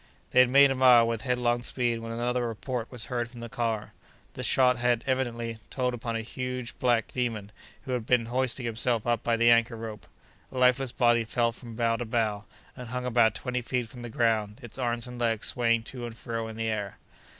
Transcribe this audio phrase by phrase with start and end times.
[0.31, 3.49] They had made a mile with headlong speed, when another report was heard from the
[3.49, 3.93] car.
[4.33, 7.51] The shot had, evidently, told upon a huge black demon,
[7.83, 10.07] who had been hoisting himself up by the anchor rope.
[10.51, 12.45] A lifeless body fell from bough to bough,
[12.75, 16.17] and hung about twenty feet from the ground, its arms and legs swaying to and
[16.17, 16.97] fro in the air.